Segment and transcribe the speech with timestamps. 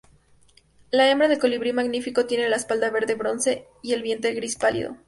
[0.89, 4.97] La hembra de colibrí magnífico tiene la espalda verde-bronce y el vientre gris pálido.